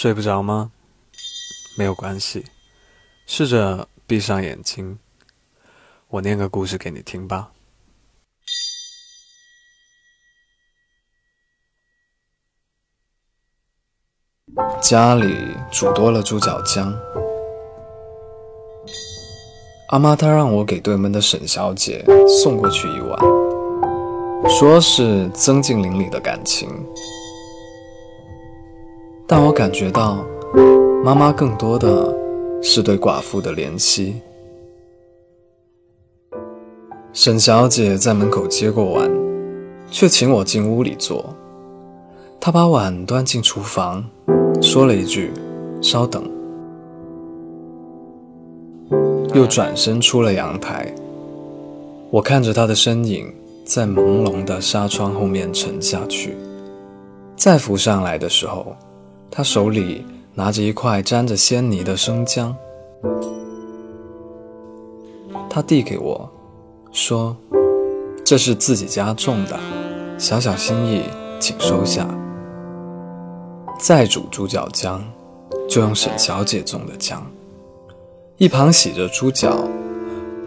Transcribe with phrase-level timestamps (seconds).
[0.00, 0.70] 睡不着吗？
[1.76, 2.44] 没有关系，
[3.26, 4.96] 试着闭上眼睛，
[6.06, 7.50] 我念个故事给你听吧。
[14.80, 15.34] 家里
[15.68, 16.96] 煮多了猪脚姜，
[19.88, 22.04] 阿妈她让我给对门的沈小姐
[22.40, 23.18] 送过去一碗，
[24.48, 26.68] 说是增进邻里的感情。
[29.30, 30.24] 但我感觉到，
[31.04, 32.16] 妈妈更多的
[32.62, 34.22] 是对寡妇的怜惜。
[37.12, 39.10] 沈小姐在门口接过碗，
[39.90, 41.26] 却请我进屋里坐。
[42.40, 44.02] 她把碗端进厨房，
[44.62, 45.30] 说了一句
[45.82, 46.24] ：“稍等。”
[49.34, 50.90] 又转身出了阳台。
[52.10, 53.30] 我看着她的身影
[53.66, 56.34] 在朦胧的纱窗后面沉下去，
[57.36, 58.74] 再浮上来的时候。
[59.30, 62.56] 他手里拿着一块沾着鲜泥的生姜，
[65.48, 66.30] 他递给我，
[66.92, 67.36] 说
[68.24, 69.58] ：“这是自己家种的，
[70.18, 71.02] 小小心意，
[71.38, 72.06] 请收下。”
[73.78, 75.04] 再煮猪脚姜，
[75.68, 77.24] 就用沈小姐种的姜。
[78.36, 79.56] 一旁洗着猪脚，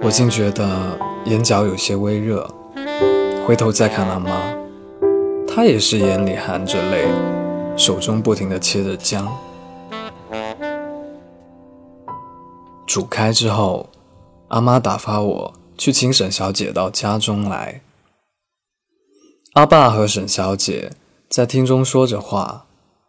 [0.01, 2.49] 我竟觉得眼角有些微热。
[3.45, 4.29] 回头再看阿妈，
[5.47, 7.07] 她也是眼里含着泪。
[7.77, 9.27] 手中不停的切着姜，
[12.85, 13.89] 煮开之后，
[14.49, 17.81] 阿妈打发我去请沈小姐到家中来。
[19.53, 20.91] 阿爸和沈小姐
[21.27, 22.67] 在厅中说着话，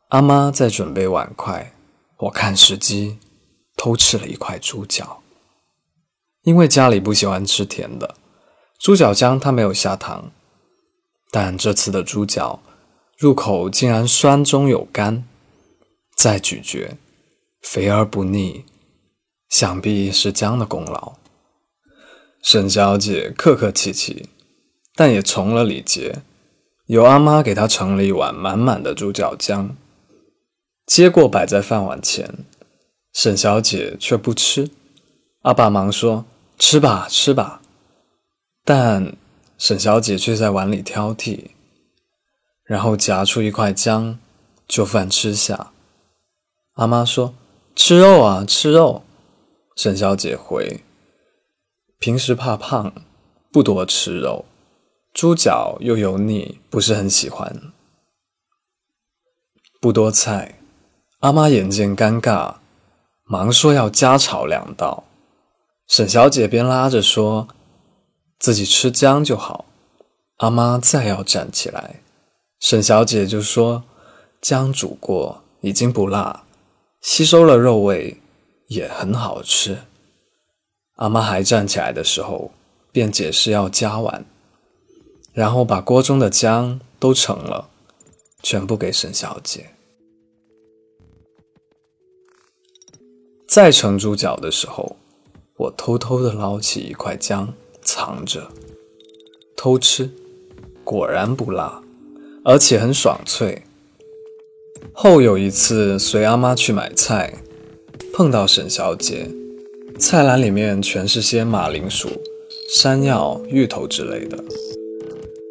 [0.08, 1.72] 阿妈在准备碗筷。
[2.20, 3.18] 我看时机，
[3.76, 5.20] 偷吃了一块猪脚，
[6.44, 8.14] 因为家里不喜欢吃甜的，
[8.78, 10.30] 猪脚姜它没有下糖，
[11.30, 12.60] 但这次的猪脚。
[13.22, 15.22] 入口竟然酸中有甘，
[16.16, 16.98] 再咀嚼，
[17.60, 18.64] 肥而不腻，
[19.48, 21.12] 想必是姜的功劳。
[22.42, 24.28] 沈小姐客客气气，
[24.96, 26.22] 但也从了礼节，
[26.86, 29.76] 由阿妈给她盛了一碗满满的猪脚姜，
[30.84, 32.44] 接过摆在饭碗前，
[33.12, 34.68] 沈小姐却不吃。
[35.42, 36.24] 阿爸忙说
[36.58, 37.62] ：“吃吧，吃吧。”
[38.66, 39.16] 但
[39.56, 41.50] 沈小姐却在碗里挑剔。
[42.64, 44.18] 然后夹出一块姜，
[44.66, 45.72] 就饭吃下。
[46.74, 47.34] 阿妈说
[47.76, 49.02] ：“吃肉啊，吃肉。”
[49.76, 50.82] 沈小姐回
[51.98, 52.92] ：“平时怕胖，
[53.50, 54.44] 不多吃肉，
[55.12, 57.72] 猪脚又油腻，不是很喜欢。”
[59.80, 60.58] 不多菜。
[61.20, 62.56] 阿妈眼见尴尬，
[63.24, 65.04] 忙说要加炒两道。
[65.88, 67.48] 沈小姐便拉着说
[68.38, 69.66] ：“自己吃姜就好。”
[70.38, 72.00] 阿妈再要站起来。
[72.62, 73.82] 沈小姐就说
[74.40, 76.44] ：“姜煮过，已经不辣，
[77.00, 78.20] 吸收了肉味，
[78.68, 79.78] 也很好吃。”
[80.94, 82.52] 阿妈还站起来的时候，
[82.92, 84.24] 便解释要加碗，
[85.32, 87.68] 然后把锅中的姜都盛了，
[88.44, 89.74] 全部给沈小姐。
[93.48, 94.96] 再盛猪脚的时候，
[95.56, 97.52] 我偷偷的捞起一块姜
[97.82, 98.52] 藏着，
[99.56, 100.08] 偷吃，
[100.84, 101.81] 果然不辣。
[102.44, 103.62] 而且很爽脆。
[104.92, 107.34] 后有一次随阿妈去买菜，
[108.12, 109.28] 碰到沈小姐，
[109.98, 112.08] 菜篮里面全是些马铃薯、
[112.68, 114.36] 山药、芋头之类的。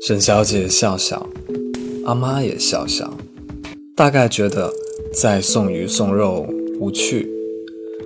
[0.02, 1.30] 沈小姐笑笑，
[2.06, 3.18] 阿妈也笑笑，
[3.96, 4.72] 大概觉得
[5.14, 6.46] 再送鱼送肉
[6.80, 7.30] 无趣。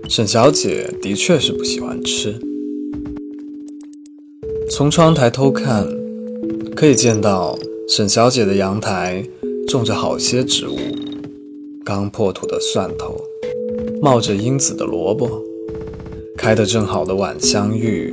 [0.08, 2.40] 沈小姐的确是不喜欢吃。
[4.70, 5.88] 从窗台偷看，
[6.76, 7.58] 可以见到。
[7.88, 9.24] 沈小姐的阳台
[9.68, 10.76] 种着好些植物，
[11.84, 13.24] 刚破土的蒜头，
[14.02, 15.44] 冒着英子的萝卜，
[16.36, 18.12] 开得正好的晚香玉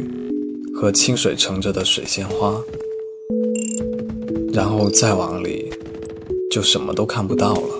[0.75, 2.63] 和清水盛着的水仙花，
[4.53, 5.71] 然后再往里，
[6.51, 7.75] 就什么都看不到了。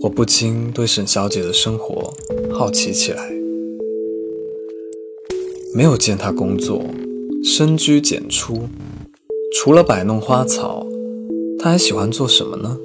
[0.00, 2.14] 我不禁对沈小姐的生活
[2.50, 3.30] 好奇起来，
[5.74, 6.82] 没有见她工作，
[7.44, 8.68] 深居简出。
[9.54, 10.84] 除了摆弄花草，
[11.58, 12.78] 他还喜欢做什么呢？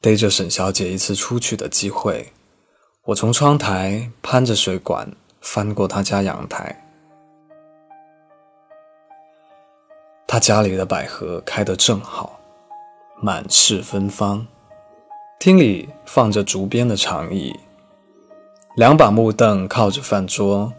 [0.00, 2.32] 逮着沈小姐一次出去的机会，
[3.04, 5.10] 我从窗台攀着水管
[5.40, 6.84] 翻过她家阳台。
[10.26, 12.40] 她家里的百合开得正好，
[13.20, 14.46] 满是芬芳。
[15.38, 17.54] 厅里放着竹编的长椅，
[18.76, 20.72] 两把木凳靠着饭桌，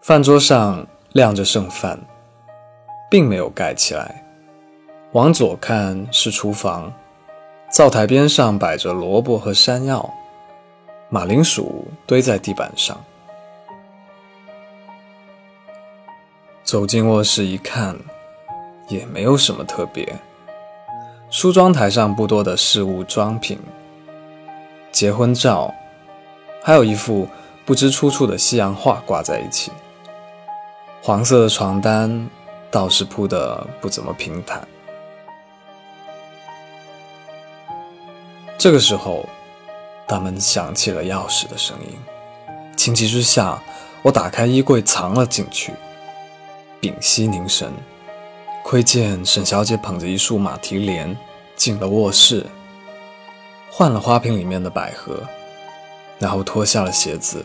[0.00, 1.98] 饭桌上晾着剩饭，
[3.08, 4.22] 并没有盖起来。
[5.12, 6.92] 往左看是厨房，
[7.70, 10.12] 灶台边上摆着萝卜和山药，
[11.08, 13.02] 马铃薯堆在地板上。
[16.64, 17.96] 走进卧室一看，
[18.88, 20.18] 也没有什么特别。
[21.34, 23.58] 梳妆台上不多的饰物装品，
[24.92, 25.74] 结婚照，
[26.62, 27.28] 还有一幅
[27.64, 29.72] 不知出处的西洋画挂在一起。
[31.02, 32.30] 黄色的床单
[32.70, 34.64] 倒是铺得不怎么平坦。
[38.56, 39.28] 这个时候，
[40.06, 41.98] 大门响起了钥匙的声音。
[42.76, 43.60] 情急之下，
[44.02, 45.72] 我打开衣柜藏了进去。
[46.80, 47.72] 屏息凝神，
[48.64, 51.14] 窥见沈小姐捧着一束马蹄莲
[51.54, 52.46] 进了卧室，
[53.70, 55.22] 换了花瓶里面的百合，
[56.18, 57.44] 然后脱下了鞋子，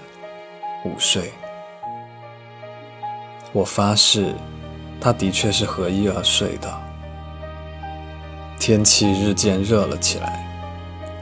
[0.85, 1.33] 午睡。
[3.51, 4.33] 我发誓，
[5.01, 6.73] 她的确是合衣而睡的。
[8.57, 10.47] 天气日渐热了起来，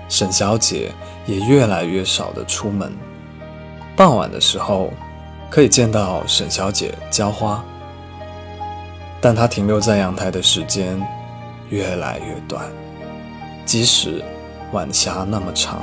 [0.07, 0.91] 沈小姐
[1.25, 2.95] 也越来越少的出门。
[3.95, 4.93] 傍晚的时候，
[5.49, 7.65] 可以见到沈小姐浇花。
[9.19, 11.01] 但他停留在阳台的时间
[11.69, 12.65] 越来越短，
[13.65, 14.23] 即使
[14.71, 15.81] 晚霞那么长，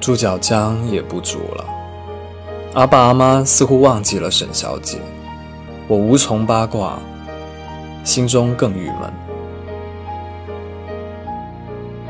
[0.00, 1.64] 猪脚姜也不煮了。
[2.74, 4.98] 阿爸阿妈似乎忘记了沈小姐，
[5.86, 6.98] 我无从八卦，
[8.02, 9.12] 心中更郁闷。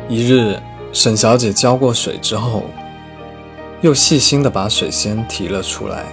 [0.08, 0.58] 一日，
[0.92, 2.62] 沈小姐浇过水之后，
[3.80, 6.04] 又细心地把水仙提了出来，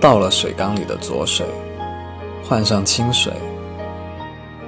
[0.00, 1.46] 倒了水缸里的浊水。
[2.48, 3.32] 换上清水，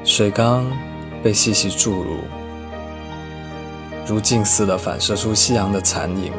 [0.02, 0.66] 水缸
[1.22, 2.25] 被细细注入，
[4.04, 6.32] 如镜似的反射出夕阳的残影。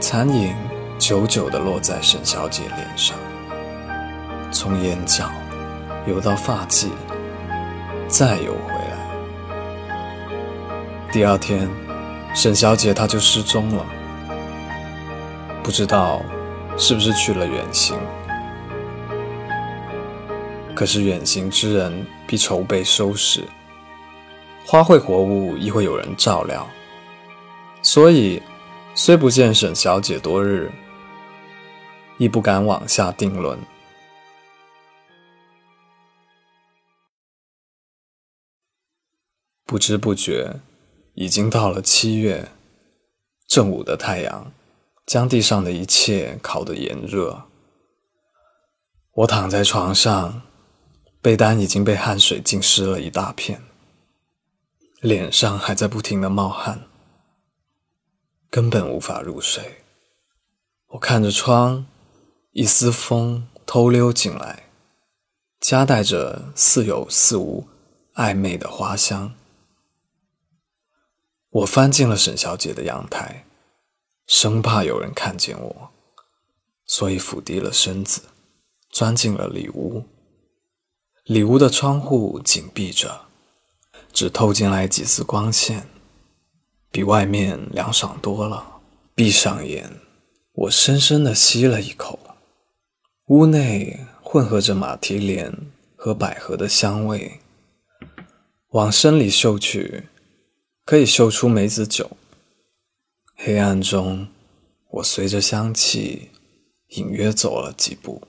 [0.00, 0.56] 残影
[0.98, 3.14] 久久地落在沈小姐脸上，
[4.50, 5.30] 从眼角
[6.06, 6.86] 游到发髻，
[8.08, 8.96] 再游回来。
[11.12, 11.68] 第二天，
[12.34, 13.84] 沈小姐她就失踪了，
[15.62, 16.22] 不知道
[16.78, 17.98] 是不是去了远行。
[20.76, 23.42] 可是远行之人必筹备收拾，
[24.66, 26.68] 花卉活物亦会有人照料，
[27.80, 28.42] 所以
[28.94, 30.70] 虽不见沈小姐多日，
[32.18, 33.58] 亦不敢往下定论。
[39.64, 40.60] 不知不觉，
[41.14, 42.50] 已经到了七月，
[43.48, 44.52] 正午的太阳
[45.06, 47.44] 将地上的一切烤得炎热。
[49.14, 50.42] 我躺在床上。
[51.26, 53.60] 被单已经被汗水浸湿了一大片，
[55.00, 56.86] 脸上还在不停的冒汗，
[58.48, 59.82] 根本无法入睡。
[60.90, 61.84] 我看着窗，
[62.52, 64.70] 一丝风偷溜进来，
[65.58, 67.66] 夹带着似有似无
[68.14, 69.34] 暧昧的花香。
[71.50, 73.44] 我翻进了沈小姐的阳台，
[74.28, 75.90] 生怕有人看见我，
[76.84, 78.22] 所以俯低了身子，
[78.90, 80.06] 钻进了里屋。
[81.26, 83.22] 里屋的窗户紧闭着，
[84.12, 85.88] 只透进来几丝光线，
[86.92, 88.80] 比外面凉爽多了。
[89.12, 89.90] 闭上眼，
[90.52, 92.20] 我深深地吸了一口，
[93.26, 95.52] 屋内混合着马蹄莲
[95.96, 97.40] 和百合的香味。
[98.68, 100.04] 往深里嗅去，
[100.84, 102.16] 可以嗅出梅子酒。
[103.34, 104.28] 黑暗中，
[104.92, 106.30] 我随着香气
[106.90, 108.22] 隐约走了几步，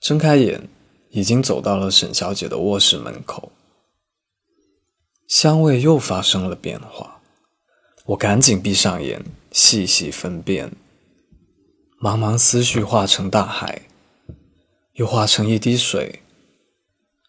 [0.00, 0.70] 睁开眼。
[1.14, 3.52] 已经走到了沈小姐的卧室门口，
[5.28, 7.20] 香味又发生了变化。
[8.06, 10.72] 我赶紧闭上眼，细细分辨。
[12.00, 13.82] 茫茫思绪化成大海，
[14.94, 16.20] 又化成一滴水，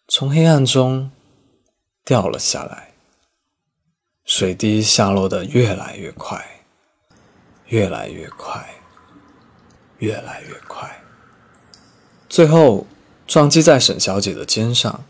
[0.08, 1.12] 从黑暗中
[2.04, 2.92] 掉了下来。
[4.24, 6.44] 水滴下落的越来越快，
[7.66, 8.68] 越来越快，
[9.98, 11.00] 越来越快，
[12.28, 12.84] 最后。
[13.26, 15.02] 撞击在沈小姐的肩上，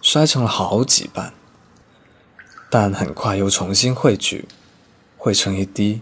[0.00, 1.32] 摔成了好几瓣，
[2.70, 4.46] 但很快又重新汇聚，
[5.16, 6.00] 汇成一滴，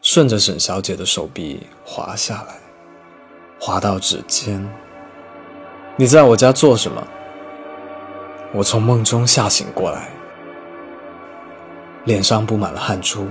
[0.00, 2.54] 顺着沈小姐的手臂滑下来，
[3.58, 4.64] 滑到指尖。
[5.96, 7.04] 你在我家做什么？
[8.52, 10.08] 我从梦中吓醒过来，
[12.04, 13.26] 脸上布满了汗珠，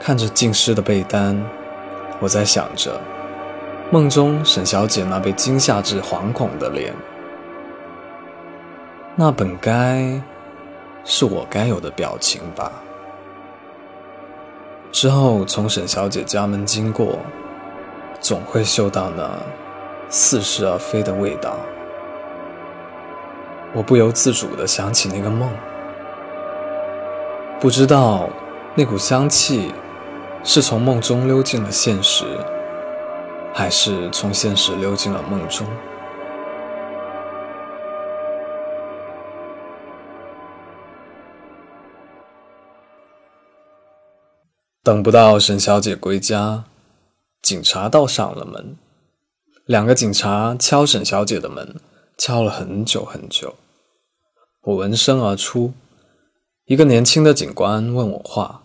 [0.00, 1.38] 看着浸湿的被单，
[2.20, 2.98] 我在想着。
[3.90, 6.94] 梦中沈小姐那被惊吓至惶恐的脸，
[9.16, 10.20] 那本该
[11.04, 12.70] 是我该有的表情吧。
[14.92, 17.18] 之后从沈小姐家门经过，
[18.20, 19.26] 总会嗅到那
[20.10, 21.56] 似是而非的味道。
[23.72, 25.50] 我不由自主地想起那个梦，
[27.58, 28.28] 不知道
[28.74, 29.72] 那股香气
[30.44, 32.26] 是从梦中溜进了现实，
[33.58, 35.66] 还是从现实溜进了梦中。
[44.84, 46.66] 等不到沈小姐归家，
[47.42, 48.76] 警察倒上了门。
[49.66, 51.80] 两个警察敲沈小姐的门，
[52.16, 53.56] 敲了很久很久。
[54.62, 55.72] 我闻声而出，
[56.66, 58.62] 一个年轻的警官问我话，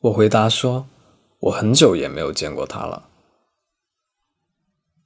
[0.00, 0.86] 我回答说
[1.38, 3.10] ：“我很久也没有见过他了。”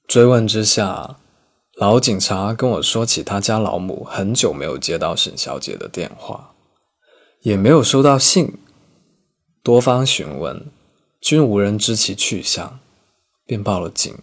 [0.08, 1.18] 追问之下，
[1.74, 6.54] 老警察跟我说起他家老母很久没有接到沈小姐的电话，
[7.42, 8.56] 也没有收到信。
[9.62, 10.70] 多方询问，
[11.20, 12.80] 均无人知其去向，
[13.44, 14.16] 便报了警。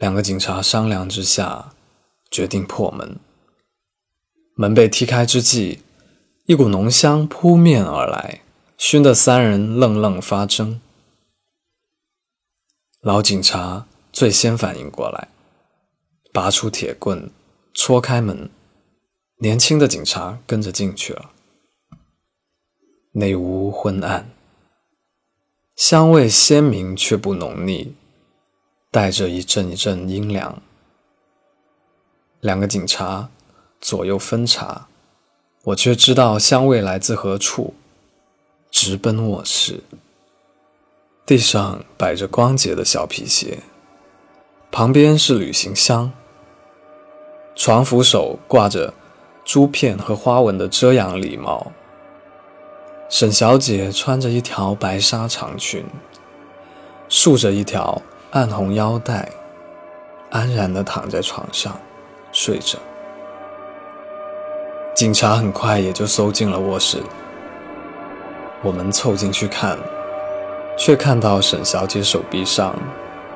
[0.00, 1.72] 两个警察商量之下，
[2.28, 3.20] 决定破门。
[4.56, 5.82] 门被踢开之际，
[6.46, 8.40] 一股浓香扑面而来，
[8.76, 10.80] 熏得三人愣愣发怔。
[13.00, 15.28] 老警察最先反应过来，
[16.32, 17.30] 拔出铁棍
[17.74, 18.50] 戳开门，
[19.38, 21.30] 年轻的警察跟着进去了。
[23.12, 24.30] 内屋昏暗，
[25.74, 27.94] 香味鲜明却不浓腻，
[28.90, 30.62] 带着一阵一阵阴凉。
[32.40, 33.30] 两个警察
[33.80, 34.88] 左右分查，
[35.64, 37.74] 我却知道香味来自何处，
[38.70, 39.82] 直奔卧室。
[41.26, 43.58] 地上摆着光洁的小皮鞋，
[44.70, 46.12] 旁边是旅行箱，
[47.56, 48.92] 床扶手挂着
[49.44, 51.72] 珠片和花纹的遮阳礼帽。
[53.08, 55.86] 沈小姐穿着一条白纱长裙，
[57.08, 59.30] 束着一条暗红腰带，
[60.30, 61.74] 安然地躺在床上
[62.30, 62.78] 睡着。
[64.94, 66.98] 警察很快也就搜进了卧室。
[68.62, 69.78] 我们凑进去看，
[70.76, 72.78] 却看到沈小姐手臂上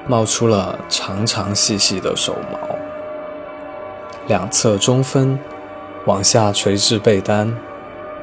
[0.06, 2.58] 冒出了长长细细的手毛，
[4.26, 5.38] 两侧中分，
[6.06, 7.54] 往下垂至被单。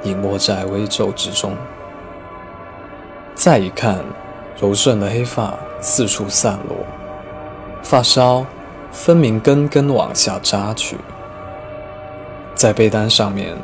[0.03, 1.53] 隐没在微皱之中。
[3.35, 4.01] 再一看，
[4.57, 6.77] 柔顺的黑发四处散落，
[7.83, 8.45] 发梢
[8.93, 10.97] 分明根根往下扎去，
[12.55, 13.57] 在被单上面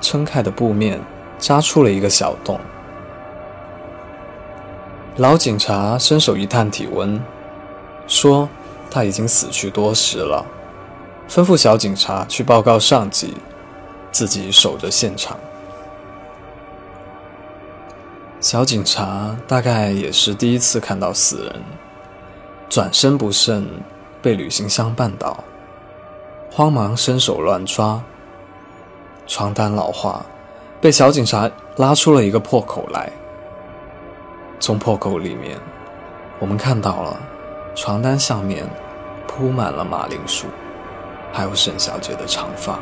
[0.00, 1.00] 撑开的布面
[1.40, 2.60] 扎出了一个小洞。
[5.16, 7.20] 老警察伸手一探体温，
[8.10, 8.48] 说
[8.90, 10.44] 他已经死去多时了，
[11.28, 13.36] 吩咐小警察去报告上级，
[14.10, 15.38] 自己守着现场。
[18.40, 21.62] 小警察大概也是第一次看到死人，
[22.68, 23.64] 转身不慎
[24.20, 25.44] 被旅行箱绊倒，
[26.50, 28.02] 慌忙伸手乱抓，
[29.28, 30.26] 床单老化，
[30.80, 33.12] 被小警察拉出了一个破口来。
[34.58, 35.56] 从破口里面，
[36.40, 37.20] 我们看到了
[37.74, 38.68] 床单上面
[39.26, 40.46] 铺满了马铃薯，
[41.32, 42.78] 还有沈小姐的长发。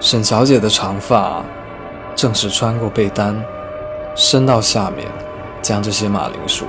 [0.00, 1.42] 沈小姐的长发
[2.14, 3.42] 正是穿过被单。
[4.14, 5.06] 伸到下面，
[5.60, 6.64] 将这些马铃薯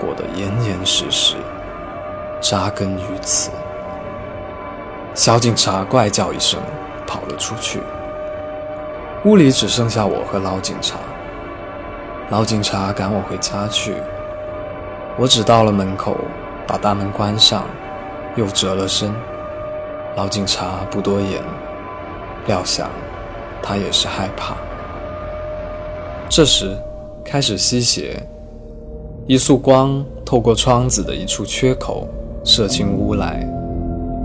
[0.00, 1.36] 裹得严严实实，
[2.40, 3.50] 扎根于此。
[5.14, 6.60] 小警察怪叫一声，
[7.06, 7.80] 跑了出去。
[9.24, 10.98] 屋里只剩下我和老警察。
[12.30, 13.94] 老警察赶我回家去，
[15.16, 16.16] 我只到了门口，
[16.68, 17.64] 把大门关上，
[18.36, 19.12] 又折了身。
[20.14, 21.42] 老警察不多言，
[22.46, 22.88] 料想
[23.60, 24.54] 他也是害怕。
[26.28, 26.76] 这时。
[27.30, 28.18] 开始吸血，
[29.26, 32.08] 一束光透过窗子的一处缺口
[32.42, 33.46] 射进屋来，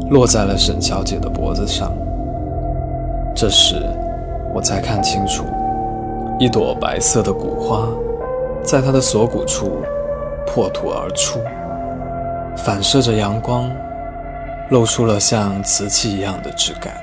[0.10, 1.92] 落在了沈小姐的脖子上。
[3.36, 3.76] 这时，
[4.56, 5.44] 我才看清楚，
[6.40, 7.90] 一朵白色的骨花
[8.64, 9.82] 在她的锁骨处
[10.48, 11.42] 破土而出，
[12.58, 13.70] 反射着阳光，
[14.70, 16.96] 露出了像瓷器一样的质感。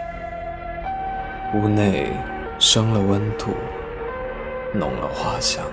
[1.54, 2.10] 屋内
[2.58, 3.50] 生了温度，
[4.72, 5.64] 浓了花香。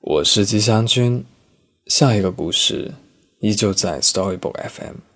[0.00, 1.24] 我是吉祥君，
[1.86, 2.92] 下一个故事
[3.38, 5.13] 依旧在 Storybook FM。